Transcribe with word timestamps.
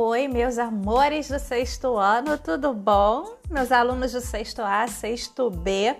Oi, 0.00 0.28
meus 0.28 0.58
amores 0.58 1.26
do 1.26 1.40
sexto 1.40 1.96
ano, 1.96 2.38
tudo 2.38 2.72
bom? 2.72 3.34
Meus 3.50 3.72
alunos 3.72 4.12
do 4.12 4.20
sexto 4.20 4.62
A, 4.62 4.86
sexto 4.86 5.50
B. 5.50 5.96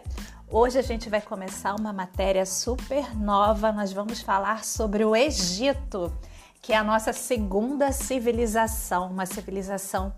Hoje 0.48 0.78
a 0.78 0.82
gente 0.82 1.08
vai 1.10 1.20
começar 1.20 1.74
uma 1.74 1.92
matéria 1.92 2.46
super 2.46 3.18
nova. 3.18 3.72
Nós 3.72 3.92
vamos 3.92 4.20
falar 4.20 4.64
sobre 4.64 5.04
o 5.04 5.16
Egito, 5.16 6.16
que 6.62 6.72
é 6.72 6.76
a 6.76 6.84
nossa 6.84 7.12
segunda 7.12 7.90
civilização, 7.90 9.10
uma 9.10 9.26
civilização 9.26 10.14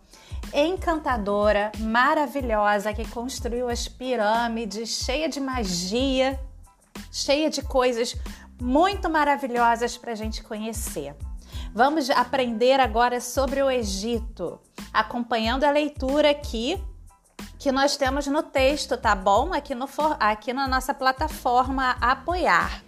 encantadora, 0.52 1.72
maravilhosa, 1.78 2.92
que 2.92 3.08
construiu 3.08 3.70
as 3.70 3.88
pirâmides, 3.88 4.90
cheia 4.90 5.26
de 5.26 5.40
magia, 5.40 6.38
cheia 7.10 7.48
de 7.48 7.62
coisas 7.62 8.14
muito 8.60 9.08
maravilhosas 9.08 9.96
para 9.96 10.12
a 10.12 10.14
gente 10.14 10.42
conhecer. 10.42 11.16
Vamos 11.72 12.10
aprender 12.10 12.80
agora 12.80 13.20
sobre 13.20 13.62
o 13.62 13.70
Egito, 13.70 14.58
acompanhando 14.92 15.62
a 15.62 15.70
leitura 15.70 16.30
aqui 16.30 16.82
que 17.60 17.70
nós 17.70 17.96
temos 17.96 18.26
no 18.26 18.42
texto, 18.42 18.96
tá 18.96 19.14
bom? 19.14 19.52
Aqui, 19.52 19.72
no, 19.72 19.88
aqui 20.18 20.52
na 20.52 20.66
nossa 20.66 20.92
plataforma 20.92 21.92
Apoiar. 22.00 22.82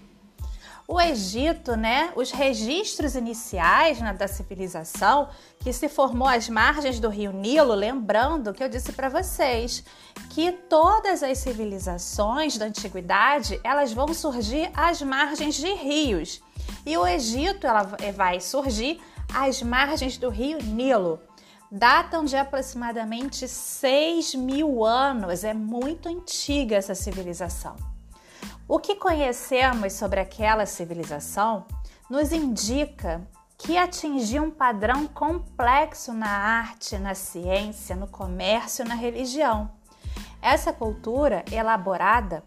O 0.89 1.01
Egito, 1.01 1.77
né, 1.77 2.13
os 2.17 2.33
registros 2.33 3.15
iniciais 3.15 4.01
né, 4.01 4.13
da 4.13 4.27
civilização 4.27 5.29
que 5.61 5.73
se 5.73 5.89
formou 5.89 6.27
às 6.27 6.49
margens 6.49 6.99
do 6.99 7.09
rio 7.09 7.33
Nilo, 7.33 7.75
lembrando 7.75 8.53
que 8.53 8.65
eu 8.65 8.69
disse 8.69 8.93
para 8.93 9.09
vocês 9.09 9.85
que 10.31 10.51
todas 10.51 11.23
as 11.23 11.39
civilizações 11.39 12.59
da 12.59 12.67
antiguidade 12.67 13.61
elas 13.63 13.93
vão 13.93 14.13
surgir 14.13 14.71
às 14.75 15.01
margens 15.01 15.55
de 15.55 15.73
rios. 15.73 16.43
E 16.85 16.97
o 16.97 17.07
Egito 17.07 17.67
ela 17.67 17.97
vai 18.15 18.41
surgir 18.41 19.01
às 19.33 19.63
margens 19.63 20.19
do 20.19 20.29
rio 20.29 20.59
Nilo. 20.63 21.21
Datam 21.71 22.25
de 22.25 22.37
aproximadamente 22.37 23.49
6 23.49 24.35
mil 24.35 24.85
anos, 24.85 25.43
é 25.43 25.55
muito 25.55 26.09
antiga 26.09 26.77
essa 26.77 26.95
civilização. 26.95 27.77
O 28.69 28.79
que 28.79 28.95
conhecemos 28.95 29.95
sobre 29.95 30.21
aquela 30.21 30.67
civilização 30.67 31.65
nos 32.11 32.31
indica 32.33 33.27
que 33.57 33.79
atingia 33.79 34.43
um 34.43 34.51
padrão 34.51 35.07
complexo 35.07 36.13
na 36.13 36.29
arte, 36.29 36.99
na 36.99 37.15
ciência, 37.15 37.95
no 37.95 38.09
comércio, 38.09 38.85
na 38.85 38.95
religião. 38.95 39.71
Essa 40.43 40.73
cultura 40.73 41.45
elaborada 41.51 42.43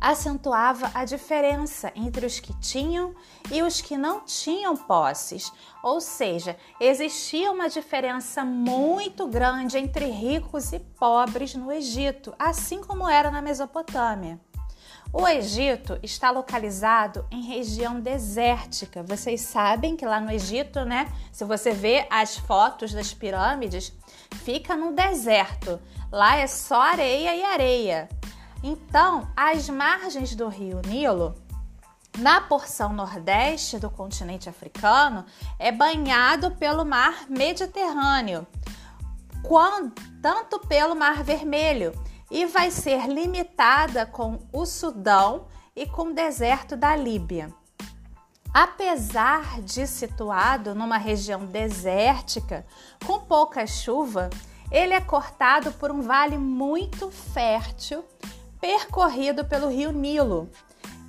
acentuava 0.00 0.90
a 0.94 1.04
diferença 1.04 1.92
entre 1.94 2.26
os 2.26 2.40
que 2.40 2.52
tinham 2.60 3.14
e 3.50 3.62
os 3.62 3.80
que 3.80 3.96
não 3.96 4.20
tinham 4.20 4.76
posses, 4.76 5.52
ou 5.82 6.00
seja, 6.00 6.56
existia 6.80 7.50
uma 7.50 7.68
diferença 7.68 8.44
muito 8.44 9.26
grande 9.26 9.78
entre 9.78 10.06
ricos 10.06 10.72
e 10.72 10.78
pobres 10.78 11.54
no 11.54 11.72
Egito, 11.72 12.34
assim 12.38 12.82
como 12.82 13.08
era 13.08 13.30
na 13.30 13.42
Mesopotâmia. 13.42 14.40
O 15.10 15.26
Egito 15.26 15.98
está 16.02 16.30
localizado 16.30 17.26
em 17.30 17.40
região 17.40 17.98
desértica. 17.98 19.02
Vocês 19.02 19.40
sabem 19.40 19.96
que 19.96 20.04
lá 20.04 20.20
no 20.20 20.30
Egito, 20.30 20.84
né? 20.84 21.10
Se 21.32 21.46
você 21.46 21.70
vê 21.70 22.06
as 22.10 22.36
fotos 22.36 22.92
das 22.92 23.14
pirâmides, 23.14 23.90
fica 24.44 24.76
no 24.76 24.92
deserto. 24.92 25.80
Lá 26.12 26.36
é 26.36 26.46
só 26.46 26.82
areia 26.82 27.34
e 27.34 27.42
areia. 27.42 28.08
Então, 28.62 29.28
as 29.36 29.68
margens 29.68 30.34
do 30.34 30.48
rio 30.48 30.80
Nilo, 30.86 31.34
na 32.18 32.40
porção 32.40 32.92
nordeste 32.92 33.78
do 33.78 33.88
continente 33.88 34.48
africano, 34.48 35.24
é 35.58 35.70
banhado 35.70 36.50
pelo 36.52 36.84
mar 36.84 37.26
Mediterrâneo, 37.28 38.46
quando, 39.42 39.94
tanto 40.20 40.58
pelo 40.66 40.96
Mar 40.96 41.22
Vermelho, 41.22 41.92
e 42.30 42.44
vai 42.44 42.70
ser 42.70 43.06
limitada 43.06 44.04
com 44.04 44.38
o 44.52 44.66
Sudão 44.66 45.46
e 45.74 45.86
com 45.86 46.08
o 46.08 46.14
deserto 46.14 46.76
da 46.76 46.96
Líbia. 46.96 47.54
Apesar 48.52 49.62
de 49.62 49.86
situado 49.86 50.74
numa 50.74 50.98
região 50.98 51.46
desértica, 51.46 52.66
com 53.06 53.20
pouca 53.20 53.66
chuva, 53.66 54.28
ele 54.70 54.92
é 54.92 55.00
cortado 55.00 55.70
por 55.72 55.90
um 55.90 56.02
vale 56.02 56.36
muito 56.36 57.10
fértil 57.10 58.04
percorrido 58.60 59.44
pelo 59.44 59.68
rio 59.68 59.92
Nilo, 59.92 60.48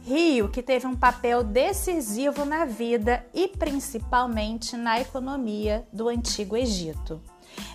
rio 0.04 0.50
que 0.50 0.64
teve 0.64 0.88
um 0.88 0.96
papel 0.96 1.44
decisivo 1.44 2.46
na 2.46 2.66
vida 2.66 3.26
e 3.34 3.48
principalmente 3.48 4.76
na 4.76 5.00
economia 5.00 5.88
do 5.92 6.10
antigo 6.10 6.56
Egito. 6.56 7.22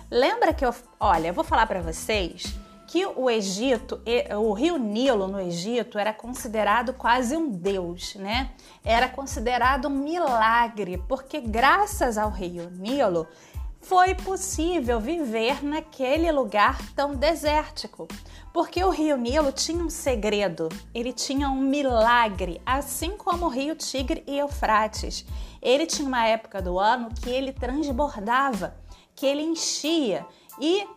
Lembra 0.09 0.53
que 0.53 0.65
eu, 0.65 0.73
olha, 0.99 1.29
eu 1.29 1.33
vou 1.33 1.43
falar 1.43 1.67
para 1.67 1.81
vocês 1.81 2.55
que 2.87 3.05
o 3.05 3.29
Egito, 3.29 4.01
o 4.39 4.53
rio 4.53 4.77
Nilo 4.77 5.27
no 5.27 5.39
Egito 5.39 5.97
era 5.97 6.13
considerado 6.13 6.93
quase 6.93 7.35
um 7.35 7.49
deus, 7.49 8.15
né? 8.15 8.51
Era 8.83 9.09
considerado 9.09 9.87
um 9.87 9.91
milagre, 9.91 10.97
porque 11.07 11.41
graças 11.41 12.17
ao 12.17 12.29
rio 12.29 12.69
Nilo 12.69 13.27
foi 13.87 14.15
possível 14.15 14.99
viver 14.99 15.63
naquele 15.63 16.31
lugar 16.31 16.79
tão 16.95 17.13
desértico. 17.13 18.07
Porque 18.51 18.83
o 18.83 18.89
rio 18.89 19.15
Nilo 19.15 19.51
tinha 19.51 19.83
um 19.83 19.91
segredo, 19.91 20.69
ele 20.93 21.13
tinha 21.13 21.49
um 21.49 21.61
milagre, 21.61 22.59
assim 22.65 23.11
como 23.11 23.45
o 23.45 23.49
rio 23.49 23.75
Tigre 23.75 24.23
e 24.25 24.39
Eufrates. 24.39 25.23
Ele 25.61 25.85
tinha 25.85 26.07
uma 26.07 26.25
época 26.25 26.61
do 26.61 26.79
ano 26.79 27.09
que 27.13 27.29
ele 27.29 27.53
transbordava, 27.53 28.75
que 29.15 29.25
ele 29.25 29.43
enchia 29.43 30.25
e 30.59 30.87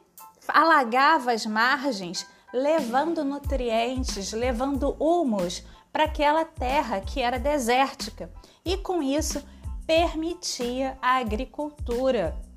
alagava 0.47 1.33
as 1.33 1.45
margens, 1.45 2.27
levando 2.55 3.23
nutrientes, 3.23 4.33
levando 4.33 4.97
humus 4.99 5.63
para 5.93 6.05
aquela 6.05 6.45
terra 6.45 7.01
que 7.01 7.21
era 7.21 7.39
desértica. 7.39 8.33
E 8.65 8.79
com 8.79 9.03
isso 9.03 9.43
permitia 9.87 10.97
a 11.03 11.17
agricultura 11.17 12.48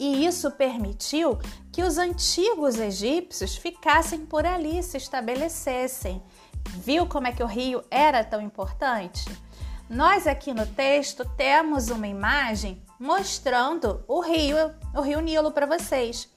e 0.00 0.24
isso 0.24 0.50
permitiu 0.52 1.38
que 1.70 1.82
os 1.82 1.98
antigos 1.98 2.78
egípcios 2.78 3.54
ficassem 3.54 4.24
por 4.24 4.46
ali, 4.46 4.82
se 4.82 4.96
estabelecessem. 4.96 6.22
Viu 6.70 7.06
como 7.06 7.26
é 7.26 7.32
que 7.32 7.42
o 7.42 7.46
rio 7.46 7.84
era 7.90 8.24
tão 8.24 8.40
importante? 8.40 9.26
Nós 9.90 10.26
aqui 10.26 10.54
no 10.54 10.66
texto 10.66 11.22
temos 11.36 11.90
uma 11.90 12.08
imagem 12.08 12.82
mostrando 12.98 14.02
o 14.08 14.20
rio, 14.20 14.56
o 14.94 15.02
rio 15.02 15.20
Nilo 15.20 15.52
para 15.52 15.66
vocês. 15.66 16.30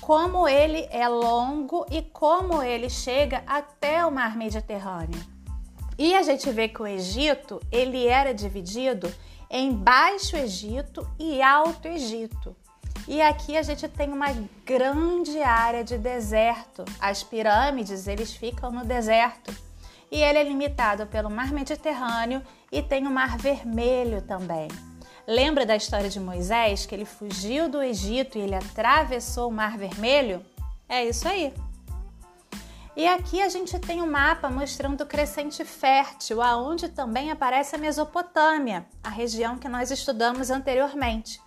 Como 0.00 0.48
ele 0.48 0.88
é 0.90 1.06
longo 1.06 1.86
e 1.88 2.02
como 2.02 2.62
ele 2.64 2.90
chega 2.90 3.44
até 3.46 4.04
o 4.04 4.10
mar 4.10 4.36
Mediterrâneo. 4.36 5.24
E 5.96 6.16
a 6.16 6.22
gente 6.22 6.50
vê 6.50 6.66
que 6.66 6.82
o 6.82 6.86
Egito, 6.86 7.60
ele 7.70 8.08
era 8.08 8.34
dividido 8.34 9.12
em 9.48 9.72
Baixo 9.72 10.34
Egito 10.34 11.06
e 11.16 11.40
Alto 11.40 11.86
Egito. 11.86 12.56
E 13.08 13.20
aqui 13.20 13.56
a 13.56 13.62
gente 13.62 13.88
tem 13.88 14.12
uma 14.12 14.28
grande 14.64 15.42
área 15.42 15.82
de 15.82 15.98
deserto. 15.98 16.84
As 17.00 17.22
pirâmides, 17.22 18.06
eles 18.06 18.32
ficam 18.32 18.70
no 18.70 18.84
deserto. 18.84 19.54
E 20.10 20.22
ele 20.22 20.38
é 20.38 20.44
limitado 20.44 21.06
pelo 21.06 21.30
Mar 21.30 21.52
Mediterrâneo 21.52 22.42
e 22.70 22.82
tem 22.82 23.06
o 23.06 23.10
Mar 23.10 23.38
Vermelho 23.38 24.22
também. 24.22 24.68
Lembra 25.26 25.64
da 25.64 25.76
história 25.76 26.10
de 26.10 26.20
Moisés, 26.20 26.84
que 26.84 26.94
ele 26.94 27.04
fugiu 27.04 27.68
do 27.68 27.82
Egito 27.82 28.36
e 28.36 28.40
ele 28.40 28.54
atravessou 28.54 29.48
o 29.48 29.52
Mar 29.52 29.78
Vermelho? 29.78 30.44
É 30.88 31.04
isso 31.04 31.26
aí. 31.26 31.54
E 32.94 33.06
aqui 33.08 33.40
a 33.40 33.48
gente 33.48 33.78
tem 33.78 34.02
um 34.02 34.10
mapa 34.10 34.50
mostrando 34.50 35.00
o 35.00 35.06
crescente 35.06 35.64
fértil, 35.64 36.42
aonde 36.42 36.90
também 36.90 37.30
aparece 37.30 37.74
a 37.74 37.78
Mesopotâmia, 37.78 38.84
a 39.02 39.08
região 39.08 39.56
que 39.56 39.68
nós 39.68 39.90
estudamos 39.90 40.50
anteriormente. 40.50 41.40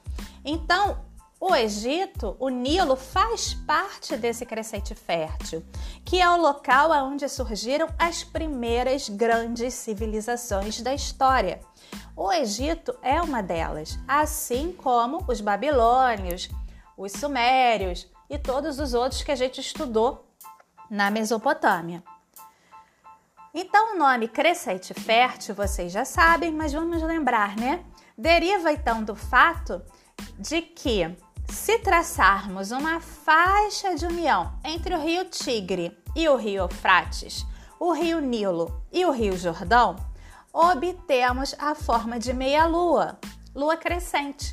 Então, 0.44 1.06
o 1.47 1.56
Egito, 1.56 2.36
o 2.39 2.50
Nilo, 2.50 2.95
faz 2.95 3.53
parte 3.53 4.18
desse 4.18 4.47
crescente 4.47 4.95
fértil, 4.95 5.63
que 6.03 6.19
é 6.19 6.27
o 6.27 6.38
local 6.38 6.89
onde 7.06 7.30
surgiram 7.30 7.88
as 8.00 8.24
primeiras 8.24 9.09
grandes 9.09 9.75
civilizações 9.75 10.81
da 10.81 10.92
história. 10.92 11.59
O 12.15 12.31
Egito 12.31 12.97
é 13.03 13.21
uma 13.21 13.44
delas, 13.44 14.00
assim 14.07 14.71
como 14.71 15.24
os 15.27 15.39
babilônios, 15.39 16.50
os 16.97 17.12
sumérios 17.12 18.12
e 18.27 18.39
todos 18.39 18.80
os 18.80 18.95
outros 18.95 19.21
que 19.21 19.31
a 19.31 19.36
gente 19.36 19.62
estudou 19.62 20.25
na 20.89 21.12
Mesopotâmia. 21.12 22.03
Então, 23.53 23.94
o 23.94 24.00
nome 24.00 24.27
crescente 24.27 24.95
fértil 24.95 25.53
vocês 25.53 25.91
já 25.91 26.06
sabem, 26.06 26.51
mas 26.51 26.74
vamos 26.74 27.03
lembrar, 27.03 27.56
né? 27.56 27.86
Deriva 28.18 28.71
então 28.71 29.03
do 29.03 29.15
fato 29.15 29.81
de 30.39 30.62
que 30.62 31.15
se 31.50 31.80
traçarmos 31.80 32.71
uma 32.71 33.00
faixa 33.00 33.95
de 33.95 34.06
união 34.06 34.53
entre 34.63 34.95
o 34.95 35.00
rio 35.00 35.25
Tigre 35.25 35.97
e 36.15 36.27
o 36.27 36.36
rio 36.36 36.63
Eufrates, 36.63 37.45
o 37.80 37.92
rio 37.92 38.19
Nilo 38.19 38.83
e 38.92 39.06
o 39.06 39.12
rio 39.12 39.38
Jordão, 39.38 39.95
obtemos 40.53 41.56
a 41.59 41.75
forma 41.75 42.18
de 42.19 42.33
meia-lua, 42.33 43.19
lua 43.53 43.77
crescente. 43.77 44.51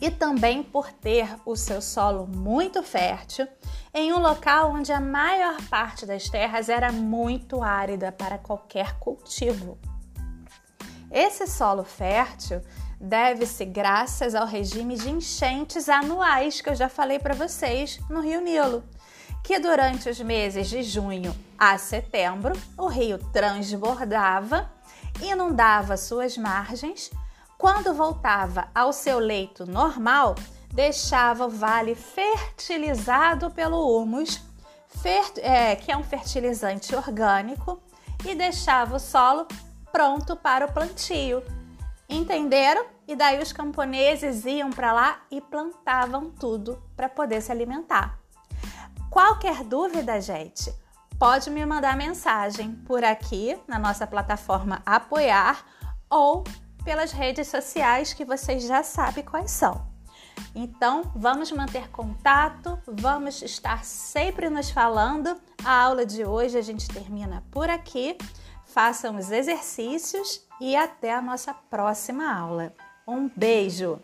e 0.00 0.10
também 0.10 0.62
por 0.62 0.92
ter 0.92 1.28
o 1.44 1.56
seu 1.56 1.82
solo 1.82 2.26
muito 2.26 2.82
fértil 2.84 3.48
em 3.92 4.12
um 4.12 4.20
local 4.20 4.70
onde 4.70 4.92
a 4.92 5.00
maior 5.00 5.56
parte 5.68 6.06
das 6.06 6.28
terras 6.28 6.68
era 6.68 6.92
muito 6.92 7.62
árida 7.62 8.12
para 8.12 8.38
qualquer 8.38 8.96
cultivo. 9.00 9.76
Esse 11.10 11.46
solo 11.46 11.82
fértil 11.82 12.60
deve-se 13.00 13.64
graças 13.64 14.34
ao 14.34 14.46
regime 14.46 14.96
de 14.96 15.10
enchentes 15.10 15.88
anuais 15.88 16.60
que 16.60 16.68
eu 16.68 16.74
já 16.74 16.88
falei 16.88 17.18
para 17.18 17.34
vocês 17.34 18.00
no 18.10 18.20
Rio 18.20 18.40
Nilo, 18.40 18.82
que 19.44 19.58
durante 19.58 20.08
os 20.08 20.20
meses 20.20 20.68
de 20.68 20.82
junho 20.82 21.34
a 21.58 21.78
setembro 21.78 22.52
o 22.76 22.86
rio 22.86 23.18
transbordava, 23.32 24.70
inundava 25.22 25.96
suas 25.96 26.36
margens 26.36 27.10
quando 27.58 27.92
voltava 27.92 28.68
ao 28.72 28.92
seu 28.92 29.18
leito 29.18 29.66
normal, 29.66 30.36
deixava 30.72 31.46
o 31.46 31.50
vale 31.50 31.96
fertilizado 31.96 33.50
pelo 33.50 33.98
humus, 33.98 34.40
é, 35.36 35.74
que 35.74 35.90
é 35.90 35.96
um 35.96 36.04
fertilizante 36.04 36.94
orgânico, 36.94 37.82
e 38.24 38.34
deixava 38.34 38.96
o 38.96 39.00
solo 39.00 39.46
pronto 39.90 40.36
para 40.36 40.66
o 40.66 40.72
plantio. 40.72 41.42
Entenderam? 42.08 42.86
E 43.06 43.14
daí 43.14 43.40
os 43.42 43.52
camponeses 43.52 44.44
iam 44.46 44.70
para 44.70 44.92
lá 44.92 45.22
e 45.30 45.40
plantavam 45.40 46.30
tudo 46.30 46.82
para 46.96 47.08
poder 47.08 47.42
se 47.42 47.52
alimentar. 47.52 48.18
Qualquer 49.10 49.62
dúvida, 49.64 50.20
gente, 50.20 50.72
pode 51.18 51.50
me 51.50 51.64
mandar 51.66 51.96
mensagem 51.96 52.74
por 52.86 53.04
aqui 53.04 53.58
na 53.66 53.78
nossa 53.78 54.06
plataforma 54.06 54.82
Apoiar 54.86 55.64
ou 56.08 56.44
pelas 56.84 57.12
redes 57.12 57.48
sociais 57.48 58.14
que 58.14 58.24
vocês 58.24 58.62
já 58.62 58.82
sabem 58.82 59.24
quais 59.24 59.50
são. 59.50 59.86
Então, 60.54 61.10
vamos 61.14 61.50
manter 61.52 61.90
contato, 61.90 62.78
vamos 62.86 63.42
estar 63.42 63.84
sempre 63.84 64.48
nos 64.48 64.70
falando. 64.70 65.38
A 65.64 65.82
aula 65.82 66.06
de 66.06 66.24
hoje 66.24 66.56
a 66.56 66.62
gente 66.62 66.88
termina 66.88 67.44
por 67.50 67.68
aqui. 67.68 68.16
Façam 68.64 69.16
os 69.16 69.30
exercícios 69.30 70.47
e 70.60 70.76
até 70.76 71.12
a 71.12 71.22
nossa 71.22 71.54
próxima 71.54 72.32
aula. 72.32 72.72
Um 73.06 73.30
beijo! 73.34 74.00